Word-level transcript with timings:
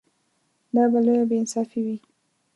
دا 0.75 0.83
به 0.91 0.99
لویه 1.05 1.25
بې 1.29 1.35
انصافي 1.39 1.79
وي. 1.85 1.97